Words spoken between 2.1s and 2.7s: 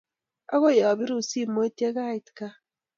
ait kaa.